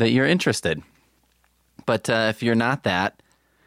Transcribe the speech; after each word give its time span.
that 0.00 0.10
you're 0.10 0.26
interested. 0.26 0.82
But 1.84 2.08
uh, 2.08 2.26
if 2.30 2.42
you're 2.42 2.54
not 2.54 2.84
that, 2.84 3.22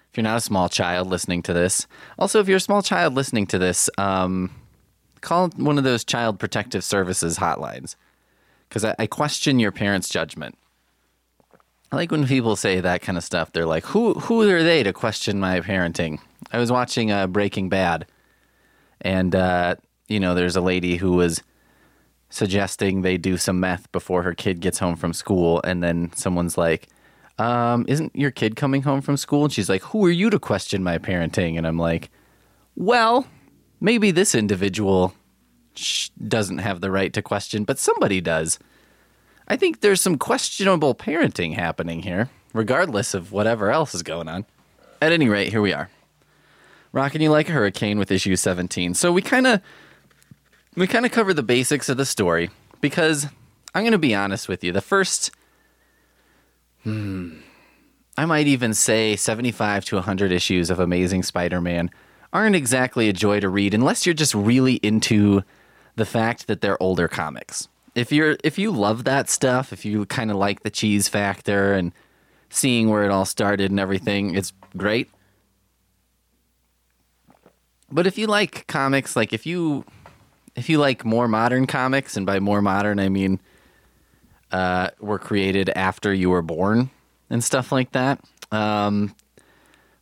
if 0.10 0.18
you're 0.18 0.24
not 0.24 0.38
a 0.38 0.42
small 0.42 0.68
child 0.68 1.08
listening 1.08 1.44
to 1.44 1.54
this, 1.54 1.88
also 2.18 2.40
if 2.40 2.48
you're 2.48 2.58
a 2.58 2.62
small 2.62 2.82
child 2.82 3.14
listening 3.14 3.46
to 3.48 3.60
this, 3.60 3.90
um, 3.98 4.50
call 5.22 5.50
one 5.50 5.78
of 5.78 5.84
those 5.84 6.04
child 6.04 6.40
protective 6.40 6.84
services 6.84 7.38
hotlines 7.38 7.96
because 8.68 8.84
I, 8.84 8.96
I 8.98 9.08
question 9.08 9.60
your 9.60 9.72
parents' 9.72 10.10
judgment. 10.10 10.58
I 11.92 11.98
like 11.98 12.12
when 12.12 12.26
people 12.26 12.56
say 12.56 12.80
that 12.80 13.04
kind 13.04 13.18
of 13.20 13.24
stuff. 13.24 13.52
They're 13.52 13.68
like, 13.68 13.86
"Who 13.86 14.16
who 14.16 14.42
are 14.50 14.64
they 14.64 14.82
to 14.82 14.92
question 14.92 15.40
my 15.40 15.62
parenting?" 15.62 16.18
I 16.52 16.58
was 16.58 16.72
watching 16.72 17.12
uh, 17.12 17.28
Breaking 17.28 17.70
Bad, 17.70 18.08
and 19.02 19.36
uh, 19.36 19.76
you 20.08 20.20
know, 20.20 20.34
there's 20.34 20.56
a 20.56 20.62
lady 20.62 20.98
who 20.98 21.12
was 21.12 21.44
suggesting 22.34 23.04
they 23.04 23.16
do 23.16 23.38
some 23.38 23.60
meth 23.60 23.92
before 23.92 24.24
her 24.24 24.34
kid 24.34 24.60
gets 24.60 24.80
home 24.80 24.96
from 24.96 25.14
school, 25.14 25.62
and 25.64 25.84
then 25.84 26.12
someone's 26.16 26.58
like, 26.58 26.88
um, 27.38 27.86
"Isn't 27.88 28.12
your 28.16 28.32
kid 28.32 28.56
coming 28.56 28.82
home 28.82 29.02
from 29.02 29.18
school?" 29.18 29.44
And 29.44 29.54
she's 29.54 29.70
like, 29.70 29.84
"Who 29.84 30.04
are 30.06 30.12
you 30.12 30.32
to 30.32 30.40
question 30.40 30.84
my 30.84 30.98
parenting?" 30.98 31.60
And 31.60 31.68
I'm 31.68 31.78
like, 31.78 32.10
"Well, 32.76 33.28
maybe 33.80 34.10
this 34.10 34.34
individual 34.34 35.14
doesn't 36.28 36.58
have 36.58 36.82
the 36.82 36.90
right 36.90 37.14
to 37.14 37.22
question, 37.22 37.66
but 37.66 37.78
somebody 37.78 38.20
does." 38.20 38.58
I 39.48 39.56
think 39.56 39.82
there's 39.82 40.02
some 40.02 40.18
questionable 40.18 40.96
parenting 40.96 41.54
happening 41.54 42.02
here, 42.02 42.30
regardless 42.52 43.14
of 43.14 43.32
whatever 43.32 43.70
else 43.70 43.94
is 43.94 44.02
going 44.02 44.28
on. 44.28 44.46
At 45.04 45.12
any 45.12 45.30
rate, 45.30 45.50
here 45.50 45.62
we 45.62 45.74
are. 45.74 45.90
Rocking 46.94 47.22
you 47.22 47.30
like 47.30 47.50
a 47.50 47.52
hurricane 47.52 48.00
with 48.00 48.10
issue 48.10 48.36
17. 48.36 48.96
So 48.96 49.12
we 49.12 49.22
kind 49.22 49.46
of 49.46 49.62
we 50.76 50.88
kind 50.88 51.06
of 51.06 51.12
cover 51.12 51.34
the 51.34 51.44
basics 51.44 51.90
of 51.90 51.98
the 51.98 52.06
story 52.06 52.50
because 52.82 53.28
I'm 53.74 53.84
going 53.84 53.92
to 53.92 53.98
be 53.98 54.16
honest 54.16 54.48
with 54.48 54.64
you. 54.64 54.72
The 54.72 54.82
first 54.82 55.32
hmm, 56.84 57.38
I 58.18 58.26
might 58.26 58.48
even 58.48 58.74
say 58.74 59.16
75 59.16 59.86
to 59.86 59.96
100 59.96 60.32
issues 60.32 60.70
of 60.70 60.80
Amazing 60.80 61.24
Spider-Man 61.24 61.90
aren't 62.32 62.56
exactly 62.56 63.10
a 63.10 63.14
joy 63.14 63.40
to 63.40 63.50
read 63.50 63.74
unless 63.74 64.06
you're 64.06 64.14
just 64.14 64.34
really 64.34 64.76
into 64.76 65.44
the 65.96 66.06
fact 66.06 66.48
that 66.48 66.62
they're 66.62 66.82
older 66.82 67.08
comics 67.08 67.68
if 67.96 68.12
you're 68.12 68.38
if 68.44 68.58
you 68.58 68.72
love 68.72 69.04
that 69.04 69.30
stuff, 69.30 69.72
if 69.72 69.86
you 69.86 70.06
kind 70.06 70.32
of 70.32 70.38
like 70.38 70.64
the 70.64 70.70
cheese 70.70 71.08
factor 71.08 71.74
and 71.74 71.92
seeing 72.50 72.90
where 72.90 73.04
it 73.04 73.12
all 73.12 73.26
started 73.26 73.72
and 73.72 73.80
everything, 73.80 74.36
it's 74.36 74.54
great. 74.76 75.10
But 77.92 78.08
if 78.08 78.18
you 78.18 78.28
like 78.28 78.66
comics, 78.68 79.16
like 79.16 79.34
if 79.34 79.46
you 79.46 79.86
if 80.56 80.70
you 80.70 80.78
like 80.78 81.06
more 81.06 81.28
modern 81.28 81.68
comics, 81.68 82.18
and 82.18 82.26
by 82.26 82.40
more 82.40 82.62
modern 82.62 83.00
I 83.00 83.10
mean 83.10 83.40
uh, 84.52 84.90
were 85.00 85.20
created 85.20 85.70
after 85.70 86.14
you 86.14 86.30
were 86.30 86.42
born 86.42 86.90
and 87.30 87.44
stuff 87.44 87.72
like 87.72 87.92
that, 87.94 88.24
um, 88.52 89.16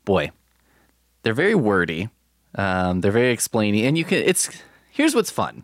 boy, 0.06 0.32
they're 1.24 1.34
very 1.34 1.56
wordy. 1.56 2.10
Um, 2.56 3.00
they're 3.00 3.12
very 3.12 3.36
explainy, 3.36 3.84
and 3.84 3.98
you 3.98 4.04
can. 4.04 4.20
It's 4.20 4.50
here's 4.92 5.16
what's 5.16 5.32
fun 5.32 5.64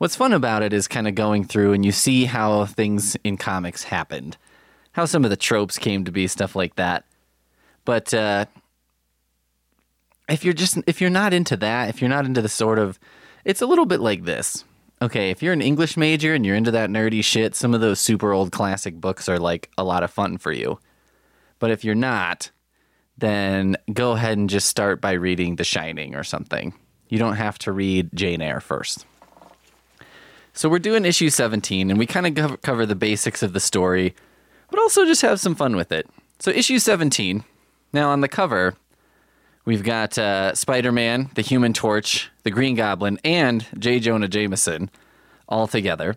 what's 0.00 0.16
fun 0.16 0.32
about 0.32 0.62
it 0.62 0.72
is 0.72 0.88
kind 0.88 1.06
of 1.06 1.14
going 1.14 1.44
through 1.44 1.74
and 1.74 1.84
you 1.84 1.92
see 1.92 2.24
how 2.24 2.64
things 2.64 3.18
in 3.22 3.36
comics 3.36 3.84
happened, 3.84 4.34
how 4.92 5.04
some 5.04 5.24
of 5.24 5.30
the 5.30 5.36
tropes 5.36 5.76
came 5.76 6.06
to 6.06 6.10
be, 6.10 6.26
stuff 6.26 6.56
like 6.56 6.74
that. 6.76 7.04
But 7.84 8.14
uh, 8.14 8.46
if 10.26 10.42
you're 10.42 10.54
just 10.54 10.78
if 10.86 11.02
you're 11.02 11.10
not 11.10 11.34
into 11.34 11.54
that, 11.58 11.90
if 11.90 12.00
you're 12.00 12.08
not 12.08 12.24
into 12.24 12.40
the 12.40 12.48
sort 12.48 12.78
of, 12.78 12.98
it's 13.44 13.62
a 13.62 13.66
little 13.66 13.86
bit 13.86 14.00
like 14.00 14.24
this. 14.24 14.64
Okay, 15.02 15.30
if 15.30 15.42
you're 15.42 15.54
an 15.54 15.62
English 15.62 15.96
major 15.96 16.34
and 16.34 16.44
you're 16.44 16.56
into 16.56 16.70
that 16.72 16.90
nerdy 16.90 17.24
shit, 17.24 17.54
some 17.54 17.72
of 17.72 17.80
those 17.80 17.98
super 17.98 18.32
old 18.32 18.52
classic 18.52 19.00
books 19.00 19.28
are 19.28 19.38
like 19.38 19.70
a 19.78 19.84
lot 19.84 20.02
of 20.02 20.10
fun 20.10 20.36
for 20.36 20.52
you. 20.52 20.78
But 21.58 21.70
if 21.70 21.84
you're 21.84 21.94
not, 21.94 22.50
then 23.16 23.76
go 23.92 24.12
ahead 24.12 24.36
and 24.36 24.50
just 24.50 24.66
start 24.66 25.00
by 25.00 25.12
reading 25.12 25.56
The 25.56 25.64
Shining 25.64 26.14
or 26.14 26.24
something. 26.24 26.74
You 27.08 27.18
don't 27.18 27.36
have 27.36 27.58
to 27.60 27.72
read 27.72 28.10
Jane 28.14 28.42
Eyre 28.42 28.60
first. 28.60 29.06
So 30.52 30.68
we're 30.68 30.78
doing 30.78 31.04
issue 31.04 31.30
17, 31.30 31.90
and 31.90 31.98
we 31.98 32.06
kind 32.06 32.38
of 32.38 32.60
cover 32.60 32.84
the 32.84 32.94
basics 32.94 33.42
of 33.42 33.52
the 33.52 33.60
story, 33.60 34.14
but 34.70 34.80
also 34.80 35.04
just 35.04 35.22
have 35.22 35.40
some 35.40 35.54
fun 35.54 35.76
with 35.76 35.92
it. 35.92 36.08
So, 36.38 36.50
issue 36.50 36.78
17. 36.78 37.44
Now, 37.92 38.10
on 38.10 38.20
the 38.20 38.28
cover, 38.28 38.74
we've 39.64 39.82
got 39.82 40.18
uh, 40.18 40.54
Spider 40.54 40.92
Man, 40.92 41.30
the 41.34 41.42
Human 41.42 41.72
Torch, 41.72 42.30
the 42.42 42.50
Green 42.50 42.74
Goblin, 42.74 43.18
and 43.24 43.66
J. 43.78 44.00
Jonah 44.00 44.28
Jameson 44.28 44.90
all 45.48 45.66
together. 45.66 46.16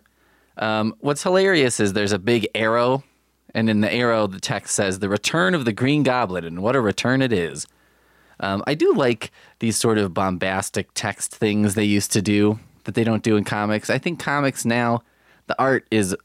Um, 0.56 0.94
what's 1.00 1.22
hilarious 1.22 1.80
is 1.80 1.92
there's 1.92 2.12
a 2.12 2.18
big 2.18 2.48
arrow, 2.54 3.04
and 3.54 3.68
in 3.68 3.80
the 3.80 3.92
arrow, 3.92 4.26
the 4.26 4.40
text 4.40 4.74
says, 4.74 4.98
The 4.98 5.08
Return 5.08 5.54
of 5.54 5.64
the 5.64 5.72
Green 5.72 6.02
Goblin, 6.02 6.44
and 6.44 6.62
what 6.62 6.76
a 6.76 6.80
return 6.80 7.22
it 7.22 7.32
is. 7.32 7.66
Um, 8.40 8.62
I 8.66 8.74
do 8.74 8.92
like 8.94 9.30
these 9.60 9.76
sort 9.76 9.98
of 9.98 10.14
bombastic 10.14 10.88
text 10.94 11.34
things 11.34 11.74
they 11.74 11.84
used 11.84 12.12
to 12.12 12.22
do 12.22 12.58
that 12.84 12.94
they 12.94 13.04
don't 13.04 13.22
do 13.22 13.36
in 13.36 13.44
comics. 13.44 13.90
I 13.90 13.98
think 13.98 14.18
comics 14.18 14.64
now, 14.64 15.02
the 15.46 15.58
art 15.58 15.86
is 15.90 16.16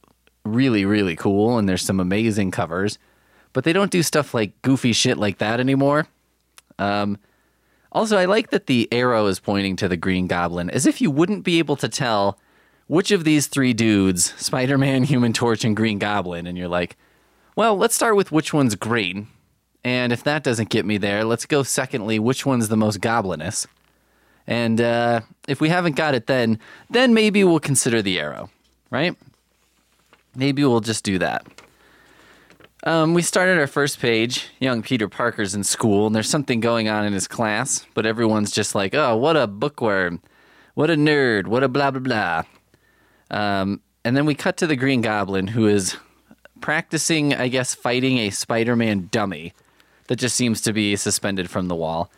really, 0.46 0.86
really 0.86 1.16
cool 1.16 1.58
and 1.58 1.68
there's 1.68 1.84
some 1.84 2.00
amazing 2.00 2.52
covers, 2.52 2.98
but 3.54 3.64
they 3.64 3.74
don't 3.74 3.92
do 3.92 4.04
stuff 4.04 4.34
like 4.34 4.60
goofy 4.62 4.94
shit 4.94 5.18
like 5.18 5.38
that 5.38 5.60
anymore. 5.60 6.08
Um, 6.80 7.20
also, 7.92 8.18
I 8.18 8.26
like 8.26 8.50
that 8.52 8.68
the 8.68 8.88
arrow 8.92 9.28
is 9.28 9.40
pointing 9.40 9.76
to 9.78 9.88
the 9.88 9.98
Green 9.98 10.28
Goblin 10.28 10.70
as 10.70 10.86
if 10.86 11.02
you 11.02 11.12
wouldn't 11.12 11.44
be 11.44 11.60
able 11.60 11.76
to 11.78 11.90
tell 11.90 12.40
which 12.88 13.12
of 13.12 13.24
these 13.24 13.48
three 13.48 13.74
dudes, 13.74 14.34
Spider 14.38 14.78
Man, 14.78 15.04
Human 15.04 15.34
Torch, 15.34 15.64
and 15.64 15.76
Green 15.76 16.00
Goblin, 16.00 16.48
and 16.48 16.58
you're 16.58 16.68
like, 16.68 16.98
well, 17.56 17.76
let's 17.76 17.96
start 17.96 18.16
with 18.16 18.32
which 18.32 18.54
one's 18.54 18.76
green. 18.76 19.28
And 19.84 20.12
if 20.12 20.24
that 20.24 20.44
doesn't 20.44 20.70
get 20.70 20.86
me 20.86 20.98
there, 20.98 21.24
let's 21.24 21.46
go 21.46 21.64
secondly, 21.64 22.20
which 22.20 22.46
one's 22.46 22.68
the 22.68 22.78
most 22.78 23.00
goblinous. 23.00 23.68
And 24.46 24.82
uh, 24.82 25.22
if 25.48 25.62
we 25.62 25.70
haven't 25.70 25.96
got 25.96 26.16
it 26.16 26.28
then, 26.28 26.60
then 26.90 27.14
maybe 27.14 27.44
we'll 27.44 27.60
consider 27.60 28.02
the 28.02 28.20
arrow, 28.20 28.50
right? 28.90 29.16
Maybe 30.36 30.64
we'll 30.64 30.80
just 30.80 31.04
do 31.04 31.20
that. 31.20 31.46
Um, 32.84 33.14
we 33.14 33.22
started 33.22 33.58
our 33.60 33.68
first 33.68 34.00
page. 34.00 34.48
Young 34.60 34.82
Peter 34.82 35.10
Parker's 35.10 35.54
in 35.54 35.64
school, 35.64 36.08
and 36.08 36.16
there's 36.16 36.30
something 36.30 36.60
going 36.60 36.88
on 36.88 37.06
in 37.06 37.14
his 37.14 37.28
class, 37.28 37.86
but 37.94 38.06
everyone's 38.06 38.52
just 38.52 38.74
like, 38.74 38.96
oh, 38.96 39.18
what 39.18 39.36
a 39.36 39.48
bookworm. 39.48 40.22
What 40.76 40.90
a 40.90 40.96
nerd. 40.96 41.48
What 41.48 41.64
a 41.64 41.68
blah, 41.68 41.92
blah, 41.92 42.00
blah. 42.00 42.44
Um, 43.32 43.82
and 44.06 44.16
then 44.16 44.26
we 44.26 44.34
cut 44.34 44.56
to 44.58 44.68
the 44.68 44.78
Green 44.78 45.02
Goblin, 45.02 45.48
who 45.48 45.68
is 45.68 45.98
practicing, 46.62 47.34
I 47.34 47.50
guess, 47.50 47.76
fighting 47.76 48.18
a 48.18 48.30
Spider 48.30 48.76
Man 48.76 49.10
dummy 49.12 49.54
that 50.08 50.18
just 50.18 50.36
seems 50.36 50.62
to 50.62 50.74
be 50.74 50.96
suspended 50.96 51.50
from 51.50 51.68
the 51.68 51.76
wall. 51.76 52.10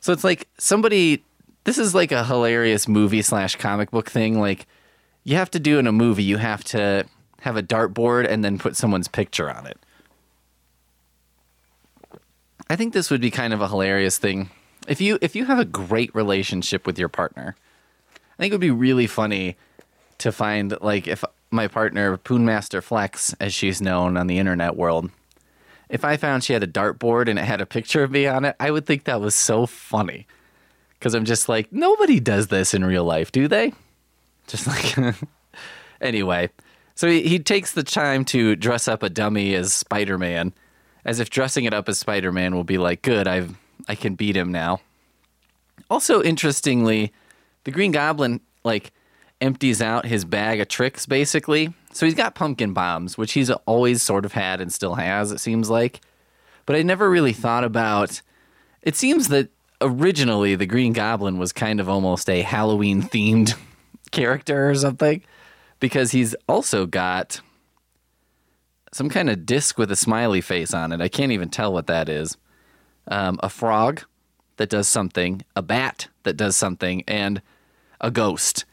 So 0.00 0.12
it's 0.12 0.24
like 0.24 0.48
somebody 0.58 1.22
this 1.64 1.78
is 1.78 1.94
like 1.94 2.12
a 2.12 2.24
hilarious 2.24 2.86
movie 2.86 3.22
slash 3.22 3.56
comic 3.56 3.90
book 3.90 4.08
thing. 4.08 4.40
Like 4.40 4.66
you 5.24 5.36
have 5.36 5.50
to 5.50 5.60
do 5.60 5.78
in 5.78 5.86
a 5.86 5.92
movie, 5.92 6.22
you 6.22 6.36
have 6.36 6.62
to 6.64 7.06
have 7.40 7.56
a 7.56 7.62
dartboard 7.62 8.26
and 8.28 8.44
then 8.44 8.56
put 8.58 8.76
someone's 8.76 9.08
picture 9.08 9.50
on 9.50 9.66
it. 9.66 9.76
I 12.68 12.76
think 12.76 12.92
this 12.92 13.10
would 13.10 13.20
be 13.20 13.30
kind 13.30 13.52
of 13.52 13.60
a 13.60 13.68
hilarious 13.68 14.18
thing. 14.18 14.50
If 14.88 15.00
you 15.00 15.18
if 15.20 15.36
you 15.36 15.44
have 15.46 15.58
a 15.58 15.64
great 15.64 16.14
relationship 16.14 16.86
with 16.86 16.98
your 16.98 17.08
partner, 17.08 17.56
I 18.14 18.42
think 18.42 18.52
it 18.52 18.54
would 18.54 18.60
be 18.60 18.70
really 18.70 19.06
funny 19.06 19.56
to 20.18 20.32
find 20.32 20.76
like 20.80 21.06
if 21.06 21.24
my 21.50 21.68
partner 21.68 22.16
Poonmaster 22.16 22.82
Flex, 22.82 23.34
as 23.34 23.54
she's 23.54 23.80
known 23.80 24.16
on 24.16 24.26
the 24.26 24.38
internet 24.38 24.76
world, 24.76 25.10
if 25.88 26.04
I 26.04 26.16
found 26.16 26.44
she 26.44 26.52
had 26.52 26.62
a 26.62 26.68
dartboard 26.68 27.28
and 27.28 27.38
it 27.38 27.44
had 27.44 27.60
a 27.60 27.66
picture 27.66 28.02
of 28.02 28.10
me 28.10 28.26
on 28.26 28.44
it, 28.44 28.56
I 28.58 28.70
would 28.70 28.86
think 28.86 29.04
that 29.04 29.20
was 29.20 29.34
so 29.34 29.66
funny 29.66 30.26
because 30.98 31.14
I'm 31.14 31.24
just 31.24 31.48
like 31.48 31.72
nobody 31.72 32.20
does 32.20 32.48
this 32.48 32.74
in 32.74 32.84
real 32.84 33.04
life, 33.04 33.32
do 33.32 33.48
they? 33.48 33.72
Just 34.46 34.66
like 34.66 35.16
anyway. 36.00 36.50
So 36.94 37.08
he, 37.08 37.22
he 37.22 37.38
takes 37.38 37.72
the 37.72 37.82
time 37.82 38.24
to 38.26 38.56
dress 38.56 38.88
up 38.88 39.02
a 39.02 39.10
dummy 39.10 39.54
as 39.54 39.74
Spider 39.74 40.16
Man, 40.16 40.54
as 41.06 41.20
if 41.20 41.30
dressing 41.30 41.64
it 41.64 41.72
up 41.72 41.88
as 41.88 41.98
Spider 41.98 42.32
Man 42.32 42.54
will 42.54 42.64
be 42.64 42.76
like, 42.76 43.00
good, 43.00 43.26
I've 43.26 43.56
I 43.88 43.94
can 43.94 44.16
beat 44.16 44.36
him 44.36 44.50
now. 44.50 44.80
Also, 45.88 46.22
interestingly, 46.22 47.12
the 47.64 47.70
Green 47.70 47.92
Goblin 47.92 48.40
like 48.64 48.92
empties 49.40 49.80
out 49.80 50.06
his 50.06 50.24
bag 50.24 50.60
of 50.60 50.68
tricks 50.68 51.06
basically. 51.06 51.72
So 51.92 52.04
he's 52.04 52.14
got 52.14 52.34
pumpkin 52.34 52.72
bombs, 52.72 53.16
which 53.16 53.32
he's 53.32 53.50
always 53.50 54.02
sort 54.02 54.24
of 54.24 54.32
had 54.32 54.60
and 54.60 54.72
still 54.72 54.96
has, 54.96 55.30
it 55.30 55.38
seems 55.38 55.70
like. 55.70 56.00
But 56.66 56.76
I 56.76 56.82
never 56.82 57.08
really 57.08 57.32
thought 57.32 57.64
about. 57.64 58.20
It 58.82 58.96
seems 58.96 59.28
that 59.28 59.48
originally 59.80 60.56
the 60.56 60.66
Green 60.66 60.92
Goblin 60.92 61.38
was 61.38 61.52
kind 61.52 61.78
of 61.78 61.88
almost 61.88 62.28
a 62.28 62.42
Halloween 62.42 63.02
themed 63.02 63.54
character 64.10 64.68
or 64.68 64.74
something 64.74 65.22
because 65.78 66.10
he's 66.10 66.34
also 66.48 66.86
got 66.86 67.40
some 68.96 69.10
kind 69.10 69.28
of 69.28 69.44
disc 69.44 69.78
with 69.78 69.90
a 69.90 69.96
smiley 69.96 70.40
face 70.40 70.72
on 70.72 70.90
it. 70.90 71.00
I 71.00 71.08
can't 71.08 71.32
even 71.32 71.50
tell 71.50 71.72
what 71.72 71.86
that 71.86 72.08
is. 72.08 72.36
Um, 73.08 73.38
a 73.42 73.48
frog 73.48 74.02
that 74.56 74.70
does 74.70 74.88
something, 74.88 75.42
a 75.54 75.62
bat 75.62 76.08
that 76.22 76.36
does 76.36 76.56
something, 76.56 77.04
and 77.06 77.42
a 78.00 78.10
ghost 78.10 78.64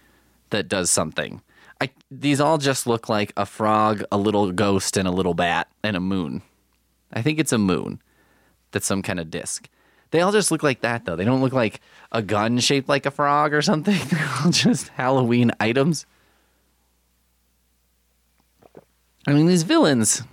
that 0.50 0.68
does 0.68 0.90
something. 0.90 1.42
I, 1.82 1.90
these 2.10 2.40
all 2.40 2.58
just 2.58 2.88
look 2.88 3.10
like 3.10 3.34
a 3.36 3.46
frog, 3.46 4.04
a 4.12 4.18
little 4.18 4.52
ghost, 4.52 4.96
and 4.96 5.08
a 5.08 5.12
little 5.12 5.34
bat, 5.34 5.68
and 5.84 5.98
a 5.98 6.00
moon. 6.00 6.42
I 7.12 7.22
think 7.22 7.38
it's 7.38 7.52
a 7.52 7.58
moon 7.58 8.02
that's 8.72 8.88
some 8.88 9.02
kind 9.02 9.20
of 9.20 9.30
disc. 9.30 9.68
They 10.12 10.22
all 10.22 10.32
just 10.32 10.52
look 10.52 10.64
like 10.64 10.82
that, 10.82 11.06
though. 11.06 11.16
They 11.16 11.26
don't 11.26 11.42
look 11.42 11.54
like 11.54 11.82
a 12.12 12.22
gun 12.22 12.60
shaped 12.60 12.88
like 12.88 13.06
a 13.06 13.12
frog 13.12 13.54
or 13.54 13.62
something. 13.62 14.00
They're 14.08 14.30
all 14.44 14.52
just 14.52 14.88
Halloween 14.90 15.52
items. 15.60 16.06
I 19.26 19.34
mean, 19.34 19.48
these 19.48 19.64
villains 19.64 20.24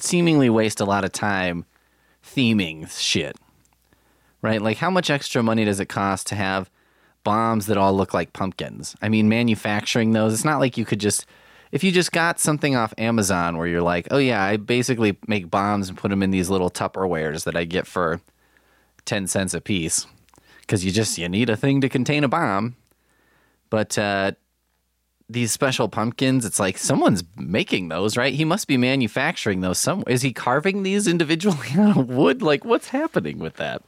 seemingly 0.00 0.50
waste 0.50 0.80
a 0.80 0.84
lot 0.84 1.04
of 1.04 1.12
time 1.12 1.64
theming 2.24 2.90
shit, 2.90 3.36
right? 4.42 4.60
Like, 4.60 4.78
how 4.78 4.90
much 4.90 5.08
extra 5.08 5.42
money 5.42 5.64
does 5.64 5.78
it 5.80 5.86
cost 5.86 6.26
to 6.28 6.34
have 6.34 6.70
bombs 7.22 7.66
that 7.66 7.76
all 7.76 7.94
look 7.94 8.12
like 8.12 8.32
pumpkins? 8.32 8.96
I 9.00 9.08
mean, 9.08 9.28
manufacturing 9.28 10.12
those, 10.12 10.34
it's 10.34 10.44
not 10.44 10.58
like 10.58 10.76
you 10.76 10.84
could 10.84 10.98
just, 11.00 11.26
if 11.70 11.84
you 11.84 11.92
just 11.92 12.10
got 12.10 12.40
something 12.40 12.74
off 12.74 12.92
Amazon 12.98 13.56
where 13.56 13.68
you're 13.68 13.82
like, 13.82 14.08
oh, 14.10 14.18
yeah, 14.18 14.42
I 14.42 14.56
basically 14.56 15.16
make 15.28 15.50
bombs 15.50 15.88
and 15.88 15.96
put 15.96 16.10
them 16.10 16.22
in 16.22 16.32
these 16.32 16.50
little 16.50 16.70
Tupperwares 16.70 17.44
that 17.44 17.56
I 17.56 17.64
get 17.64 17.86
for 17.86 18.20
10 19.04 19.28
cents 19.28 19.54
a 19.54 19.60
piece 19.60 20.06
because 20.62 20.84
you 20.84 20.90
just, 20.90 21.18
you 21.18 21.28
need 21.28 21.50
a 21.50 21.56
thing 21.56 21.80
to 21.82 21.88
contain 21.88 22.24
a 22.24 22.28
bomb. 22.28 22.74
But, 23.70 23.96
uh, 23.96 24.32
these 25.32 25.52
special 25.52 25.88
pumpkins 25.88 26.44
it's 26.44 26.58
like 26.58 26.76
someone's 26.76 27.22
making 27.36 27.88
those 27.88 28.16
right? 28.16 28.34
He 28.34 28.44
must 28.44 28.66
be 28.66 28.76
manufacturing 28.76 29.60
those. 29.60 29.78
Some 29.78 30.02
is 30.06 30.22
he 30.22 30.32
carving 30.32 30.82
these 30.82 31.06
individually 31.06 31.68
on 31.78 32.06
wood? 32.06 32.42
Like 32.42 32.64
what's 32.64 32.88
happening 32.88 33.38
with 33.38 33.56
that? 33.56 33.82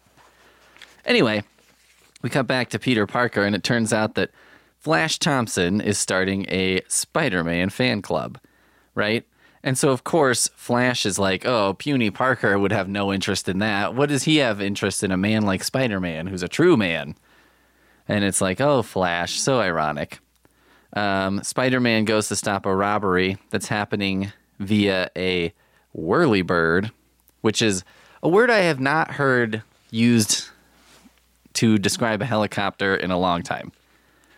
Anyway 1.05 1.43
we 2.23 2.31
cut 2.31 2.47
back 2.47 2.69
to 2.71 2.79
peter 2.79 3.06
parker 3.06 3.43
and 3.43 3.55
it 3.55 3.65
turns 3.65 3.93
out 3.93 4.15
that 4.15 4.31
flash 4.79 5.19
thompson 5.19 5.81
is 5.81 5.99
starting 5.99 6.47
a 6.49 6.81
spider-man 6.87 7.69
fan 7.69 8.00
club 8.00 8.39
right? 8.94 9.25
And 9.65 9.79
so 9.79 9.91
of 9.91 10.05
course 10.05 10.49
flash 10.55 11.06
is 11.06 11.19
like 11.19 11.47
oh 11.47 11.75
puny 11.75 12.11
parker 12.11 12.59
would 12.59 12.73
have 12.73 12.89
no 12.89 13.12
interest 13.12 13.49
in 13.49 13.59
that. 13.59 13.94
What 13.94 14.09
does 14.09 14.25
he 14.25 14.37
have 14.37 14.61
interest 14.61 15.03
in 15.03 15.11
a 15.11 15.17
man 15.17 15.43
like 15.43 15.65
spider-man 15.65 16.27
who's 16.27 16.43
a 16.43 16.49
true 16.49 16.77
man? 16.77 17.17
And 18.06 18.25
it's 18.25 18.41
like 18.41 18.61
oh 18.61 18.83
flash 18.83 19.41
so 19.41 19.61
ironic 19.61 20.21
um, 20.94 21.43
Spider 21.43 21.81
Man 21.81 22.05
goes 22.05 22.29
to 22.29 22.37
stop 22.37 22.67
a 22.67 22.75
robbery 22.75 23.39
that's 23.50 23.69
happening 23.69 24.33
via 24.59 25.11
a 25.17 25.53
whirlybird, 25.97 26.91
which 27.41 27.62
is 27.62 27.85
a 28.23 28.29
word 28.29 28.50
I 28.50 28.61
have 28.61 28.81
not 28.81 29.12
heard 29.12 29.62
used 29.91 30.49
to 31.55 31.79
describe 31.79 32.23
a 32.23 32.27
helicopter 32.27 32.94
in 32.94 33.11
a 33.11 33.19
long 33.19 33.43
time. 33.43 33.73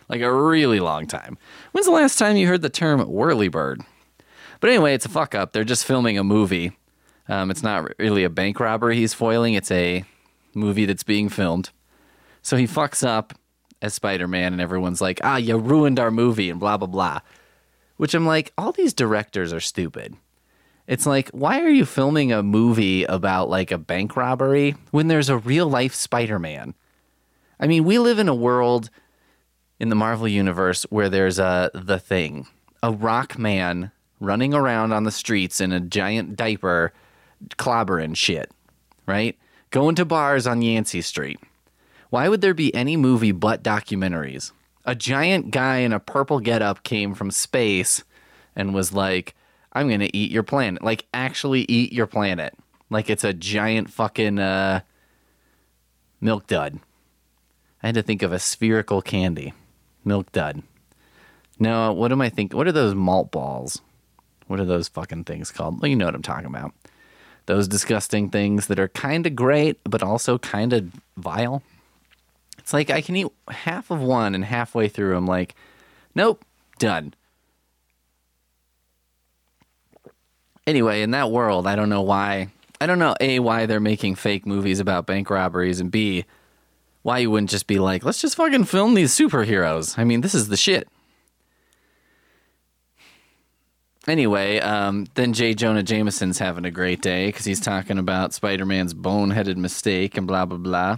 Like 0.07 0.21
a 0.21 0.31
really 0.31 0.79
long 0.79 1.07
time. 1.07 1.37
When's 1.71 1.87
the 1.87 1.91
last 1.91 2.19
time 2.19 2.37
you 2.37 2.47
heard 2.47 2.61
the 2.61 2.69
term 2.69 2.99
whirlybird? 3.01 3.83
But 4.59 4.69
anyway, 4.69 4.93
it's 4.93 5.05
a 5.05 5.09
fuck 5.09 5.35
up. 5.35 5.51
They're 5.51 5.63
just 5.63 5.85
filming 5.85 6.17
a 6.17 6.23
movie. 6.23 6.77
Um, 7.27 7.49
it's 7.49 7.63
not 7.63 7.97
really 7.97 8.23
a 8.23 8.29
bank 8.29 8.59
robbery 8.59 8.97
he's 8.97 9.13
foiling, 9.13 9.55
it's 9.55 9.71
a 9.71 10.03
movie 10.53 10.85
that's 10.85 11.03
being 11.03 11.27
filmed. 11.27 11.71
So 12.43 12.55
he 12.55 12.67
fucks 12.67 13.05
up 13.05 13.33
as 13.81 13.93
Spider 13.93 14.27
Man, 14.27 14.53
and 14.53 14.61
everyone's 14.61 15.01
like, 15.01 15.19
ah, 15.23 15.37
you 15.37 15.57
ruined 15.57 15.99
our 15.99 16.11
movie, 16.11 16.49
and 16.49 16.59
blah, 16.59 16.77
blah, 16.77 16.87
blah. 16.87 17.19
Which 17.97 18.13
I'm 18.13 18.25
like, 18.25 18.51
all 18.57 18.71
these 18.71 18.93
directors 18.93 19.53
are 19.53 19.59
stupid. 19.59 20.15
It's 20.87 21.05
like, 21.05 21.29
why 21.29 21.61
are 21.61 21.69
you 21.69 21.85
filming 21.85 22.31
a 22.31 22.43
movie 22.43 23.05
about 23.05 23.49
like 23.49 23.71
a 23.71 23.77
bank 23.77 24.15
robbery 24.15 24.75
when 24.91 25.07
there's 25.07 25.29
a 25.29 25.37
real 25.37 25.67
life 25.67 25.95
Spider 25.95 26.37
Man? 26.37 26.75
I 27.59 27.67
mean, 27.67 27.85
we 27.85 27.97
live 27.97 28.19
in 28.19 28.27
a 28.27 28.35
world 28.35 28.89
in 29.79 29.89
the 29.89 29.95
Marvel 29.95 30.27
universe 30.27 30.83
where 30.89 31.09
there's 31.09 31.39
a 31.39 31.71
the 31.73 31.99
thing, 31.99 32.47
a 32.83 32.91
rock 32.91 33.37
man 33.37 33.91
running 34.19 34.53
around 34.53 34.93
on 34.93 35.03
the 35.03 35.11
streets 35.11 35.59
in 35.59 35.71
a 35.71 35.79
giant 35.79 36.35
diaper, 36.35 36.93
clobbering 37.57 38.15
shit, 38.15 38.51
right? 39.07 39.37
Going 39.71 39.95
to 39.95 40.05
bars 40.05 40.47
on 40.47 40.61
Yancey 40.61 41.01
Street. 41.01 41.39
Why 42.15 42.29
would 42.29 42.39
there 42.39 42.53
be 42.53 42.73
any 42.73 42.95
movie 42.95 43.33
but 43.33 43.61
documentaries? 43.61 44.53
A 44.85 44.95
giant 44.95 45.51
guy 45.51 45.79
in 45.79 45.91
a 45.91 45.99
purple 45.99 46.39
getup 46.39 46.81
came 46.83 47.13
from 47.13 47.29
space 47.29 48.05
and 48.55 48.73
was 48.73 48.93
like, 48.93 49.35
I'm 49.73 49.89
going 49.89 49.99
to 49.99 50.15
eat 50.15 50.31
your 50.31 50.41
planet. 50.41 50.81
Like, 50.81 51.07
actually 51.13 51.65
eat 51.67 51.91
your 51.91 52.07
planet. 52.07 52.53
Like, 52.89 53.09
it's 53.09 53.25
a 53.25 53.33
giant 53.33 53.89
fucking 53.89 54.39
uh, 54.39 54.79
milk 56.21 56.47
dud. 56.47 56.79
I 57.83 57.87
had 57.87 57.95
to 57.95 58.01
think 58.01 58.21
of 58.21 58.31
a 58.31 58.39
spherical 58.39 59.01
candy. 59.01 59.51
Milk 60.05 60.31
dud. 60.31 60.63
No, 61.59 61.91
what 61.91 62.13
am 62.13 62.21
I 62.21 62.29
thinking? 62.29 62.57
What 62.57 62.67
are 62.67 62.71
those 62.71 62.95
malt 62.95 63.29
balls? 63.29 63.81
What 64.47 64.61
are 64.61 64.65
those 64.65 64.87
fucking 64.87 65.25
things 65.25 65.51
called? 65.51 65.81
Well, 65.81 65.89
you 65.89 65.97
know 65.97 66.05
what 66.05 66.15
I'm 66.15 66.21
talking 66.21 66.45
about. 66.45 66.71
Those 67.47 67.67
disgusting 67.67 68.29
things 68.29 68.67
that 68.67 68.79
are 68.79 68.87
kind 68.87 69.27
of 69.27 69.35
great, 69.35 69.81
but 69.83 70.01
also 70.01 70.37
kind 70.37 70.71
of 70.71 70.93
vile. 71.17 71.61
It's 72.65 72.73
like 72.73 72.89
I 72.89 73.01
can 73.01 73.15
eat 73.15 73.27
half 73.47 73.91
of 73.91 74.01
one 74.01 74.33
and 74.33 74.43
halfway 74.43 74.87
through 74.87 75.15
I'm 75.15 75.27
like, 75.27 75.53
nope, 76.15 76.43
done. 76.79 77.13
Anyway, 80.65 81.03
in 81.03 81.11
that 81.11 81.29
world, 81.29 81.67
I 81.67 81.75
don't 81.75 81.89
know 81.89 82.01
why. 82.01 82.47
I 82.81 82.87
don't 82.87 82.97
know 82.97 83.13
A, 83.21 83.37
why 83.37 83.67
they're 83.67 83.79
making 83.79 84.15
fake 84.15 84.47
movies 84.47 84.79
about 84.79 85.05
bank 85.05 85.29
robberies, 85.29 85.79
and 85.79 85.91
B, 85.91 86.25
why 87.03 87.19
you 87.19 87.29
wouldn't 87.29 87.51
just 87.51 87.67
be 87.67 87.77
like, 87.77 88.03
let's 88.03 88.19
just 88.19 88.35
fucking 88.35 88.63
film 88.63 88.95
these 88.95 89.15
superheroes. 89.15 89.99
I 89.99 90.03
mean, 90.03 90.21
this 90.21 90.33
is 90.33 90.47
the 90.47 90.57
shit. 90.57 90.87
Anyway, 94.07 94.57
um, 94.57 95.05
then 95.13 95.33
J. 95.33 95.53
Jonah 95.53 95.83
Jameson's 95.83 96.39
having 96.39 96.65
a 96.65 96.71
great 96.71 97.03
day 97.03 97.27
because 97.27 97.45
he's 97.45 97.59
talking 97.59 97.99
about 97.99 98.33
Spider 98.33 98.65
Man's 98.65 98.95
boneheaded 98.95 99.55
mistake 99.55 100.17
and 100.17 100.25
blah, 100.25 100.45
blah, 100.45 100.57
blah. 100.57 100.97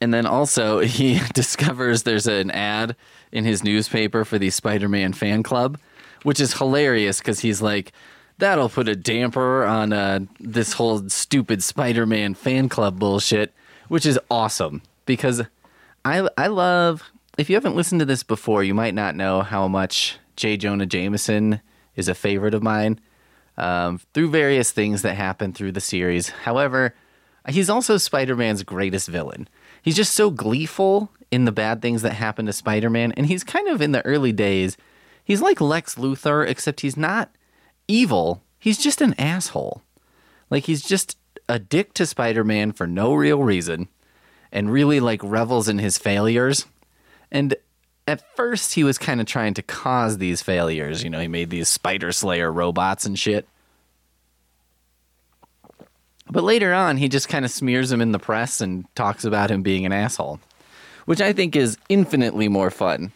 And 0.00 0.12
then 0.14 0.26
also, 0.26 0.78
he 0.80 1.20
discovers 1.34 2.02
there's 2.02 2.26
an 2.26 2.50
ad 2.50 2.96
in 3.32 3.44
his 3.44 3.62
newspaper 3.62 4.24
for 4.24 4.38
the 4.38 4.50
Spider 4.50 4.88
Man 4.88 5.12
fan 5.12 5.42
club, 5.42 5.78
which 6.22 6.40
is 6.40 6.54
hilarious 6.54 7.18
because 7.18 7.40
he's 7.40 7.60
like, 7.62 7.92
that'll 8.38 8.68
put 8.68 8.88
a 8.88 8.96
damper 8.96 9.64
on 9.64 9.92
uh, 9.92 10.20
this 10.40 10.74
whole 10.74 11.08
stupid 11.08 11.62
Spider 11.62 12.06
Man 12.06 12.34
fan 12.34 12.68
club 12.68 12.98
bullshit, 12.98 13.52
which 13.88 14.06
is 14.06 14.18
awesome 14.30 14.82
because 15.06 15.42
I, 16.04 16.28
I 16.36 16.46
love. 16.46 17.02
If 17.36 17.48
you 17.48 17.54
haven't 17.54 17.76
listened 17.76 18.00
to 18.00 18.04
this 18.04 18.24
before, 18.24 18.64
you 18.64 18.74
might 18.74 18.94
not 18.94 19.14
know 19.14 19.42
how 19.42 19.68
much 19.68 20.18
J. 20.34 20.56
Jonah 20.56 20.86
Jameson 20.86 21.60
is 21.94 22.08
a 22.08 22.14
favorite 22.14 22.52
of 22.52 22.64
mine 22.64 22.98
um, 23.56 24.00
through 24.14 24.30
various 24.30 24.72
things 24.72 25.02
that 25.02 25.14
happen 25.14 25.52
through 25.52 25.72
the 25.72 25.80
series. 25.80 26.30
However, 26.30 26.94
he's 27.48 27.70
also 27.70 27.96
Spider 27.96 28.34
Man's 28.34 28.62
greatest 28.62 29.08
villain 29.08 29.48
he's 29.82 29.96
just 29.96 30.14
so 30.14 30.30
gleeful 30.30 31.10
in 31.30 31.44
the 31.44 31.52
bad 31.52 31.82
things 31.82 32.02
that 32.02 32.12
happen 32.12 32.46
to 32.46 32.52
Spider-Man 32.52 33.12
and 33.12 33.26
he's 33.26 33.44
kind 33.44 33.68
of 33.68 33.82
in 33.82 33.92
the 33.92 34.04
early 34.04 34.32
days. 34.32 34.76
He's 35.24 35.42
like 35.42 35.60
Lex 35.60 35.96
Luthor 35.96 36.46
except 36.46 36.80
he's 36.80 36.96
not 36.96 37.30
evil. 37.86 38.42
He's 38.58 38.78
just 38.78 39.00
an 39.00 39.14
asshole. 39.18 39.82
Like 40.50 40.64
he's 40.64 40.82
just 40.82 41.16
a 41.48 41.58
dick 41.58 41.94
to 41.94 42.06
Spider-Man 42.06 42.72
for 42.72 42.86
no 42.86 43.14
real 43.14 43.42
reason 43.42 43.88
and 44.50 44.72
really 44.72 45.00
like 45.00 45.20
revels 45.22 45.68
in 45.68 45.78
his 45.78 45.98
failures. 45.98 46.64
And 47.30 47.54
at 48.06 48.34
first 48.34 48.74
he 48.74 48.84
was 48.84 48.96
kind 48.96 49.20
of 49.20 49.26
trying 49.26 49.54
to 49.54 49.62
cause 49.62 50.18
these 50.18 50.42
failures. 50.42 51.04
You 51.04 51.10
know 51.10 51.20
he 51.20 51.28
made 51.28 51.50
these 51.50 51.68
spider 51.68 52.12
slayer 52.12 52.50
robots 52.50 53.04
and 53.04 53.18
shit 53.18 53.46
but 56.30 56.44
later 56.44 56.72
on, 56.72 56.96
he 56.96 57.08
just 57.08 57.28
kind 57.28 57.44
of 57.44 57.50
smears 57.50 57.90
him 57.90 58.00
in 58.00 58.12
the 58.12 58.18
press 58.18 58.60
and 58.60 58.84
talks 58.94 59.24
about 59.24 59.50
him 59.50 59.62
being 59.62 59.86
an 59.86 59.92
asshole, 59.92 60.40
which 61.06 61.20
I 61.20 61.32
think 61.32 61.56
is 61.56 61.78
infinitely 61.88 62.48
more 62.48 62.70
fun 62.70 63.12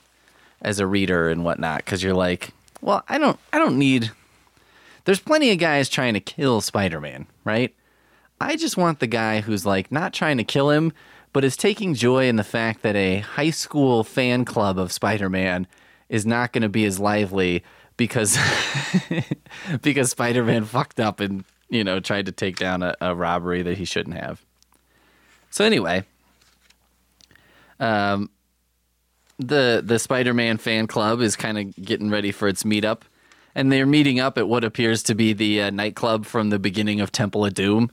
as 0.62 0.80
a 0.80 0.86
reader 0.86 1.28
and 1.28 1.44
whatnot. 1.44 1.84
Because 1.84 2.02
you're 2.02 2.14
like, 2.14 2.50
well, 2.80 3.04
I 3.08 3.18
don't, 3.18 3.38
I 3.52 3.58
don't 3.58 3.78
need. 3.78 4.10
There's 5.04 5.20
plenty 5.20 5.50
of 5.50 5.58
guys 5.58 5.88
trying 5.88 6.14
to 6.14 6.20
kill 6.20 6.60
Spider-Man, 6.60 7.26
right? 7.44 7.74
I 8.40 8.56
just 8.56 8.76
want 8.76 8.98
the 8.98 9.06
guy 9.06 9.40
who's 9.40 9.66
like 9.66 9.92
not 9.92 10.12
trying 10.12 10.38
to 10.38 10.44
kill 10.44 10.70
him, 10.70 10.92
but 11.32 11.44
is 11.44 11.56
taking 11.56 11.94
joy 11.94 12.28
in 12.28 12.36
the 12.36 12.44
fact 12.44 12.82
that 12.82 12.96
a 12.96 13.18
high 13.20 13.50
school 13.50 14.04
fan 14.04 14.44
club 14.44 14.78
of 14.78 14.92
Spider-Man 14.92 15.66
is 16.08 16.26
not 16.26 16.52
going 16.52 16.62
to 16.62 16.68
be 16.68 16.84
as 16.84 16.98
lively 16.98 17.62
because 17.96 18.36
because 19.82 20.10
Spider-Man 20.10 20.64
fucked 20.64 20.98
up 21.00 21.20
and 21.20 21.44
you 21.72 21.82
know, 21.82 21.98
tried 21.98 22.26
to 22.26 22.32
take 22.32 22.56
down 22.56 22.82
a, 22.82 22.94
a 23.00 23.14
robbery 23.14 23.62
that 23.62 23.78
he 23.78 23.86
shouldn't 23.86 24.16
have. 24.16 24.44
So 25.50 25.64
anyway, 25.64 26.04
um, 27.80 28.30
the 29.38 29.82
the 29.84 29.98
Spider-Man 29.98 30.58
fan 30.58 30.86
club 30.86 31.22
is 31.22 31.34
kind 31.34 31.58
of 31.58 31.74
getting 31.76 32.10
ready 32.10 32.30
for 32.30 32.46
its 32.46 32.62
meetup, 32.62 33.02
and 33.54 33.72
they're 33.72 33.86
meeting 33.86 34.20
up 34.20 34.36
at 34.36 34.48
what 34.48 34.64
appears 34.64 35.02
to 35.04 35.14
be 35.14 35.32
the 35.32 35.62
uh, 35.62 35.70
nightclub 35.70 36.26
from 36.26 36.50
the 36.50 36.58
beginning 36.58 37.00
of 37.00 37.10
Temple 37.10 37.46
of 37.46 37.54
Doom, 37.54 37.90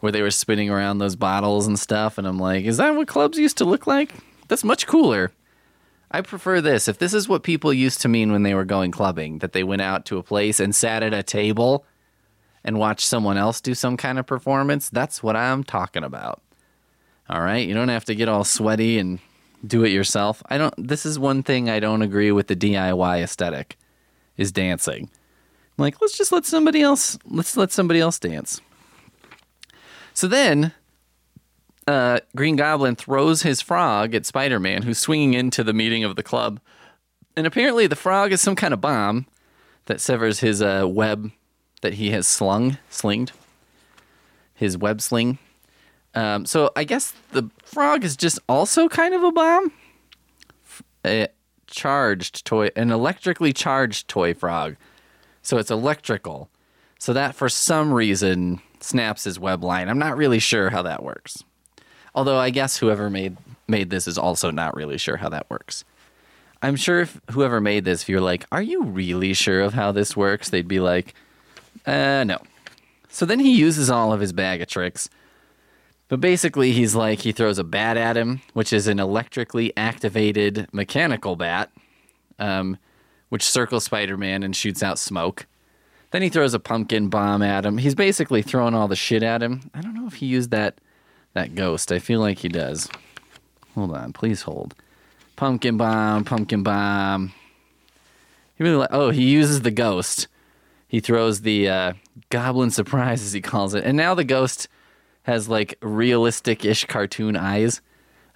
where 0.00 0.12
they 0.12 0.22
were 0.22 0.30
spinning 0.30 0.68
around 0.68 0.98
those 0.98 1.16
bottles 1.16 1.66
and 1.66 1.78
stuff. 1.78 2.18
And 2.18 2.28
I'm 2.28 2.38
like, 2.38 2.66
is 2.66 2.76
that 2.76 2.94
what 2.94 3.08
clubs 3.08 3.38
used 3.38 3.56
to 3.58 3.64
look 3.64 3.86
like? 3.86 4.12
That's 4.48 4.64
much 4.64 4.86
cooler. 4.86 5.32
I 6.10 6.20
prefer 6.20 6.60
this. 6.60 6.88
If 6.88 6.98
this 6.98 7.14
is 7.14 7.28
what 7.28 7.42
people 7.42 7.72
used 7.72 8.02
to 8.02 8.08
mean 8.08 8.32
when 8.32 8.42
they 8.42 8.54
were 8.54 8.64
going 8.64 8.90
clubbing, 8.90 9.38
that 9.38 9.52
they 9.52 9.64
went 9.64 9.82
out 9.82 10.04
to 10.06 10.18
a 10.18 10.22
place 10.22 10.60
and 10.60 10.74
sat 10.74 11.02
at 11.02 11.14
a 11.14 11.22
table 11.22 11.86
and 12.64 12.78
watch 12.78 13.04
someone 13.04 13.36
else 13.36 13.60
do 13.60 13.74
some 13.74 13.96
kind 13.96 14.18
of 14.18 14.26
performance, 14.26 14.90
that's 14.90 15.22
what 15.22 15.36
I'm 15.36 15.64
talking 15.64 16.04
about. 16.04 16.42
All 17.28 17.40
right? 17.40 17.66
You 17.66 17.74
don't 17.74 17.88
have 17.88 18.04
to 18.06 18.14
get 18.14 18.28
all 18.28 18.44
sweaty 18.44 18.98
and 18.98 19.18
do 19.66 19.84
it 19.84 19.90
yourself. 19.90 20.42
I 20.48 20.58
don't 20.58 20.74
this 20.76 21.04
is 21.04 21.18
one 21.18 21.42
thing 21.42 21.68
I 21.68 21.80
don't 21.80 22.02
agree 22.02 22.32
with 22.32 22.46
the 22.46 22.56
DIY 22.56 23.22
aesthetic 23.22 23.76
is 24.36 24.52
dancing. 24.52 25.10
I'm 25.76 25.82
like, 25.82 26.00
let's 26.00 26.16
just 26.16 26.32
let 26.32 26.46
somebody 26.46 26.80
else 26.80 27.18
let's 27.26 27.56
let 27.56 27.72
somebody 27.72 28.00
else 28.00 28.18
dance. 28.18 28.60
So 30.14 30.28
then 30.28 30.72
uh, 31.88 32.20
Green 32.36 32.56
Goblin 32.56 32.96
throws 32.96 33.42
his 33.42 33.62
frog 33.62 34.14
at 34.14 34.26
Spider 34.26 34.60
Man, 34.60 34.82
who's 34.82 34.98
swinging 34.98 35.32
into 35.32 35.64
the 35.64 35.72
meeting 35.72 36.04
of 36.04 36.16
the 36.16 36.22
club. 36.22 36.60
And 37.34 37.46
apparently, 37.46 37.86
the 37.86 37.96
frog 37.96 38.30
is 38.30 38.42
some 38.42 38.56
kind 38.56 38.74
of 38.74 38.80
bomb 38.80 39.26
that 39.86 40.00
severs 40.00 40.40
his 40.40 40.60
uh, 40.60 40.86
web 40.86 41.30
that 41.82 41.94
he 41.94 42.10
has 42.10 42.26
slung, 42.26 42.78
slinged, 42.90 43.32
his 44.54 44.76
web 44.76 45.00
sling. 45.00 45.38
Um, 46.14 46.46
so 46.46 46.70
I 46.74 46.84
guess 46.84 47.12
the 47.32 47.50
frog 47.64 48.04
is 48.04 48.16
just 48.16 48.38
also 48.48 48.88
kind 48.88 49.14
of 49.14 49.22
a 49.22 49.32
bomb. 49.32 49.72
A 51.04 51.28
charged 51.66 52.44
toy, 52.44 52.70
an 52.76 52.90
electrically 52.90 53.52
charged 53.52 54.08
toy 54.08 54.34
frog. 54.34 54.76
So 55.42 55.58
it's 55.58 55.70
electrical. 55.70 56.50
So 56.98 57.12
that 57.12 57.34
for 57.34 57.48
some 57.48 57.92
reason 57.92 58.60
snaps 58.80 59.24
his 59.24 59.38
web 59.38 59.62
line. 59.62 59.88
I'm 59.88 59.98
not 59.98 60.16
really 60.16 60.38
sure 60.38 60.70
how 60.70 60.82
that 60.82 61.02
works. 61.02 61.44
Although 62.14 62.38
I 62.38 62.50
guess 62.50 62.78
whoever 62.78 63.08
made 63.08 63.36
made 63.68 63.90
this 63.90 64.08
is 64.08 64.18
also 64.18 64.50
not 64.50 64.74
really 64.74 64.98
sure 64.98 65.18
how 65.18 65.28
that 65.28 65.48
works. 65.50 65.84
I'm 66.62 66.74
sure 66.74 67.00
if 67.00 67.20
whoever 67.30 67.60
made 67.60 67.84
this, 67.84 68.02
if 68.02 68.08
you're 68.08 68.20
like, 68.20 68.44
"Are 68.50 68.62
you 68.62 68.82
really 68.82 69.34
sure 69.34 69.60
of 69.60 69.74
how 69.74 69.92
this 69.92 70.16
works?" 70.16 70.48
They'd 70.48 70.66
be 70.66 70.80
like, 70.80 71.14
"Uh, 71.86 72.24
no." 72.24 72.38
So 73.08 73.26
then 73.26 73.40
he 73.40 73.56
uses 73.56 73.90
all 73.90 74.12
of 74.12 74.20
his 74.20 74.32
bag 74.32 74.60
of 74.60 74.68
tricks. 74.68 75.08
But 76.08 76.20
basically, 76.20 76.72
he's 76.72 76.94
like, 76.94 77.20
he 77.20 77.32
throws 77.32 77.58
a 77.58 77.64
bat 77.64 77.96
at 77.96 78.16
him, 78.16 78.40
which 78.54 78.72
is 78.72 78.86
an 78.86 78.98
electrically 78.98 79.76
activated 79.76 80.66
mechanical 80.72 81.36
bat, 81.36 81.70
um, 82.38 82.78
which 83.28 83.42
circles 83.42 83.84
Spider 83.84 84.16
Man 84.16 84.42
and 84.42 84.56
shoots 84.56 84.82
out 84.82 84.98
smoke. 84.98 85.46
Then 86.10 86.22
he 86.22 86.30
throws 86.30 86.54
a 86.54 86.58
pumpkin 86.58 87.08
bomb 87.08 87.42
at 87.42 87.66
him. 87.66 87.76
He's 87.76 87.94
basically 87.94 88.40
throwing 88.40 88.74
all 88.74 88.88
the 88.88 88.96
shit 88.96 89.22
at 89.22 89.42
him. 89.42 89.70
I 89.74 89.82
don't 89.82 89.94
know 89.94 90.06
if 90.06 90.14
he 90.14 90.26
used 90.26 90.50
that 90.50 90.80
that 91.34 91.54
ghost. 91.54 91.92
I 91.92 91.98
feel 91.98 92.20
like 92.20 92.38
he 92.38 92.48
does. 92.48 92.88
Hold 93.74 93.94
on, 93.94 94.14
please 94.14 94.42
hold. 94.42 94.74
Pumpkin 95.36 95.76
bomb, 95.76 96.24
pumpkin 96.24 96.62
bomb. 96.62 97.32
He 98.56 98.64
really 98.64 98.76
like. 98.76 98.88
Oh, 98.92 99.10
he 99.10 99.24
uses 99.24 99.60
the 99.60 99.70
ghost. 99.70 100.26
He 100.88 101.00
throws 101.00 101.42
the 101.42 101.68
uh, 101.68 101.92
goblin 102.30 102.70
surprise, 102.70 103.22
as 103.22 103.32
he 103.32 103.40
calls 103.40 103.74
it, 103.74 103.84
and 103.84 103.96
now 103.96 104.14
the 104.14 104.24
ghost 104.24 104.68
has 105.22 105.48
like 105.48 105.76
realistic-ish 105.82 106.86
cartoon 106.86 107.36
eyes. 107.36 107.82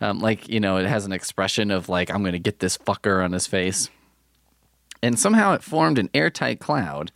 Um, 0.01 0.19
like 0.19 0.49
you 0.49 0.61
know, 0.61 0.77
it 0.77 0.87
has 0.87 1.07
an 1.07 1.13
expression 1.13 1.71
of 1.71 1.89
like 1.89 2.11
I'm 2.11 2.23
gonna 2.23 2.39
get 2.39 2.59
this 2.59 2.77
fucker 2.77 3.25
on 3.25 3.33
his 3.33 3.47
face, 3.47 3.89
and 5.03 5.19
somehow 5.19 5.55
it 5.55 5.63
formed 5.63 5.99
an 5.99 6.11
airtight 6.13 6.61
cloud 6.61 7.11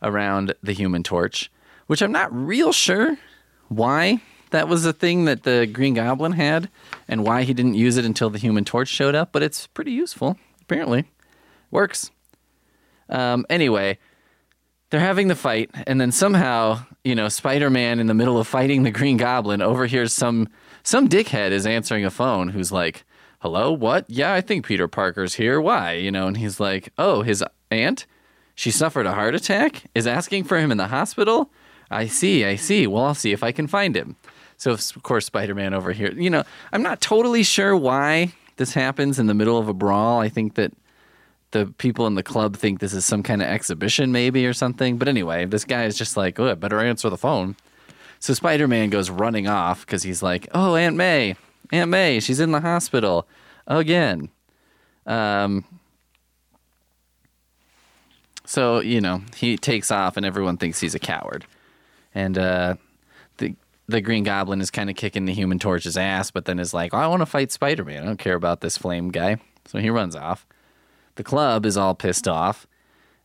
around 0.00 0.54
the 0.62 0.72
Human 0.72 1.02
Torch, 1.02 1.50
which 1.86 2.02
I'm 2.02 2.12
not 2.12 2.32
real 2.32 2.72
sure 2.72 3.18
why 3.68 4.20
that 4.50 4.68
was 4.68 4.84
a 4.84 4.92
thing 4.92 5.24
that 5.24 5.42
the 5.42 5.66
Green 5.66 5.94
Goblin 5.94 6.32
had 6.32 6.68
and 7.08 7.24
why 7.24 7.42
he 7.42 7.54
didn't 7.54 7.74
use 7.74 7.96
it 7.96 8.04
until 8.04 8.30
the 8.30 8.38
Human 8.38 8.64
Torch 8.64 8.88
showed 8.88 9.14
up, 9.14 9.32
but 9.32 9.42
it's 9.42 9.66
pretty 9.66 9.92
useful, 9.92 10.38
apparently. 10.60 11.10
Works. 11.70 12.10
Um, 13.08 13.46
anyway, 13.48 13.98
they're 14.92 15.00
having 15.00 15.28
the 15.28 15.34
fight, 15.34 15.70
and 15.86 15.98
then 15.98 16.12
somehow, 16.12 16.78
you 17.02 17.14
know, 17.14 17.30
Spider 17.30 17.70
Man 17.70 17.98
in 17.98 18.08
the 18.08 18.14
middle 18.14 18.36
of 18.36 18.46
fighting 18.46 18.82
the 18.82 18.90
Green 18.90 19.16
Goblin 19.16 19.62
overhears 19.62 20.12
some 20.12 20.48
some 20.82 21.08
dickhead 21.08 21.50
is 21.50 21.64
answering 21.64 22.04
a 22.04 22.10
phone 22.10 22.50
who's 22.50 22.70
like, 22.70 23.04
Hello, 23.40 23.72
what? 23.72 24.04
Yeah, 24.10 24.34
I 24.34 24.42
think 24.42 24.66
Peter 24.66 24.88
Parker's 24.88 25.34
here. 25.34 25.62
Why? 25.62 25.94
You 25.94 26.10
know, 26.10 26.26
and 26.26 26.36
he's 26.36 26.60
like, 26.60 26.92
Oh, 26.98 27.22
his 27.22 27.42
aunt? 27.70 28.04
She 28.54 28.70
suffered 28.70 29.06
a 29.06 29.14
heart 29.14 29.34
attack? 29.34 29.84
Is 29.94 30.06
asking 30.06 30.44
for 30.44 30.58
him 30.58 30.70
in 30.70 30.76
the 30.76 30.88
hospital? 30.88 31.50
I 31.90 32.06
see, 32.06 32.44
I 32.44 32.56
see. 32.56 32.86
Well, 32.86 33.04
I'll 33.04 33.14
see 33.14 33.32
if 33.32 33.42
I 33.42 33.50
can 33.50 33.66
find 33.66 33.96
him. 33.96 34.16
So 34.58 34.72
of 34.72 35.02
course 35.02 35.24
Spider-Man 35.24 35.72
over 35.72 35.92
here. 35.92 36.12
You 36.12 36.28
know, 36.28 36.44
I'm 36.70 36.82
not 36.82 37.00
totally 37.00 37.44
sure 37.44 37.74
why 37.74 38.34
this 38.56 38.74
happens 38.74 39.18
in 39.18 39.26
the 39.26 39.34
middle 39.34 39.58
of 39.58 39.68
a 39.68 39.74
brawl. 39.74 40.20
I 40.20 40.28
think 40.28 40.56
that 40.56 40.74
the 41.52 41.66
people 41.78 42.06
in 42.06 42.14
the 42.14 42.22
club 42.22 42.56
think 42.56 42.80
this 42.80 42.92
is 42.92 43.04
some 43.04 43.22
kind 43.22 43.40
of 43.40 43.48
exhibition 43.48 44.10
maybe 44.10 44.44
or 44.46 44.52
something. 44.52 44.98
But 44.98 45.08
anyway, 45.08 45.44
this 45.44 45.64
guy 45.64 45.84
is 45.84 45.96
just 45.96 46.16
like, 46.16 46.38
"Oh, 46.40 46.50
I 46.50 46.54
better 46.54 46.80
answer 46.80 47.08
the 47.08 47.16
phone." 47.16 47.56
So 48.18 48.34
Spider-Man 48.34 48.90
goes 48.90 49.10
running 49.10 49.48
off 49.48 49.86
cuz 49.86 50.02
he's 50.02 50.22
like, 50.22 50.48
"Oh, 50.52 50.74
Aunt 50.74 50.96
May. 50.96 51.36
Aunt 51.70 51.90
May, 51.90 52.20
she's 52.20 52.40
in 52.40 52.50
the 52.50 52.60
hospital 52.60 53.26
again." 53.66 54.28
Um 55.06 55.64
so, 58.44 58.80
you 58.80 59.00
know, 59.00 59.22
he 59.36 59.56
takes 59.56 59.90
off 59.90 60.16
and 60.16 60.26
everyone 60.26 60.56
thinks 60.56 60.80
he's 60.80 60.94
a 60.94 60.98
coward. 60.98 61.46
And 62.14 62.36
uh 62.38 62.74
the 63.38 63.54
the 63.88 64.00
Green 64.00 64.24
Goblin 64.24 64.60
is 64.60 64.70
kind 64.70 64.88
of 64.88 64.96
kicking 64.96 65.26
the 65.26 65.34
Human 65.34 65.58
Torch's 65.58 65.96
ass, 65.96 66.30
but 66.30 66.44
then 66.46 66.58
is 66.58 66.72
like, 66.72 66.94
oh, 66.94 66.98
I 66.98 67.06
want 67.08 67.20
to 67.20 67.26
fight 67.26 67.52
Spider 67.52 67.84
Man. 67.84 68.02
I 68.02 68.06
don't 68.06 68.18
care 68.18 68.36
about 68.36 68.60
this 68.60 68.78
flame 68.78 69.10
guy. 69.10 69.36
So 69.66 69.78
he 69.78 69.90
runs 69.90 70.16
off. 70.16 70.46
The 71.16 71.24
club 71.24 71.66
is 71.66 71.76
all 71.76 71.94
pissed 71.94 72.26
off. 72.26 72.66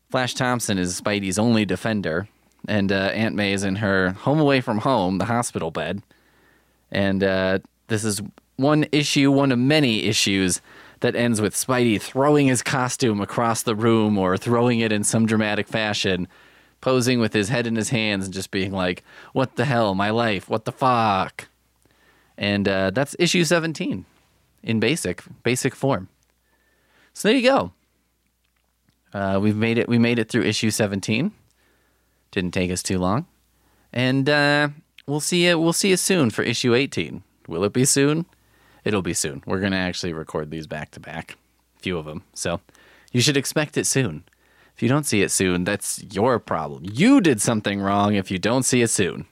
Flash 0.10 0.34
Thompson 0.34 0.78
is 0.78 1.00
Spidey's 1.00 1.40
only 1.40 1.66
defender, 1.66 2.28
and 2.68 2.92
uh, 2.92 3.12
Aunt 3.14 3.36
May 3.36 3.54
is 3.54 3.64
in 3.64 3.78
her 3.78 4.12
home 4.12 4.40
away 4.40 4.62
from 4.62 4.80
home, 4.80 5.18
the 5.18 5.26
hospital 5.26 5.72
bed. 5.72 6.02
And 6.92 7.24
uh, 7.24 7.60
this 7.88 8.04
is 8.04 8.22
one 8.56 8.86
issue, 8.92 9.32
one 9.32 9.52
of 9.52 9.60
many 9.60 10.04
issues 10.04 10.62
that 11.02 11.16
ends 11.16 11.40
with 11.42 11.54
Spidey 11.54 12.02
throwing 12.02 12.48
his 12.48 12.62
costume 12.62 13.22
across 13.22 13.64
the 13.64 13.76
room 13.76 14.18
or 14.18 14.38
throwing 14.38 14.80
it 14.80 14.92
in 14.92 15.04
some 15.04 15.26
dramatic 15.26 15.68
fashion 15.68 16.28
posing 16.82 17.20
with 17.20 17.34
his 17.34 17.50
head 17.50 17.68
in 17.68 17.76
his 17.76 17.90
hands 17.90 18.26
and 18.26 18.34
just 18.34 18.52
being 18.52 18.72
like, 18.72 19.04
"What 19.34 19.56
the 19.56 19.66
hell, 19.66 19.96
my 19.96 20.10
life? 20.10 20.50
What 20.50 20.66
the 20.66 20.72
fuck?" 20.72 21.48
And 22.38 22.68
uh, 22.68 22.92
that's 22.92 23.16
issue 23.20 23.44
17 23.44 24.06
in 24.64 24.80
basic 24.80 25.24
basic 25.44 25.76
form. 25.76 26.10
So 27.14 27.28
there 27.28 27.38
you 27.38 27.44
go. 27.44 27.74
Uh, 29.18 29.40
we've 29.40 29.56
made 29.56 29.80
it. 29.80 29.90
We 29.90 29.98
made 29.98 30.20
it 30.20 30.30
through 30.30 30.44
issue 30.44 30.70
17. 30.70 31.32
Didn't 32.30 32.52
take 32.52 32.70
us 32.70 32.84
too 32.84 33.00
long, 33.00 33.26
and 33.92 34.30
uh, 34.30 34.70
we'll 35.08 35.22
see 35.22 35.48
you. 35.48 35.58
We'll 35.58 35.74
see 35.74 35.90
you 35.90 35.98
soon 35.98 36.30
for 36.30 36.44
issue 36.44 36.76
18. 36.76 37.24
Will 37.48 37.64
it 37.64 37.74
be 37.74 37.84
soon? 37.84 38.28
It'll 38.84 39.02
be 39.02 39.16
soon. 39.16 39.42
We're 39.48 39.60
gonna 39.60 39.78
actually 39.78 40.14
record 40.14 40.52
these 40.52 40.68
back 40.68 40.92
to 40.92 41.00
back, 41.00 41.36
a 41.78 41.80
few 41.80 41.98
of 41.98 42.06
them. 42.06 42.26
So 42.36 42.62
you 43.12 43.22
should 43.22 43.38
expect 43.38 43.76
it 43.76 43.88
soon. 43.88 44.24
If 44.76 44.84
you 44.84 44.90
don't 44.90 45.08
see 45.08 45.24
it 45.24 45.32
soon, 45.32 45.64
that's 45.64 46.04
your 46.14 46.38
problem. 46.38 46.84
You 46.86 47.20
did 47.20 47.42
something 47.42 47.82
wrong 47.82 48.14
if 48.14 48.30
you 48.30 48.38
don't 48.38 48.64
see 48.64 48.84
it 48.84 48.92
soon. 48.92 49.26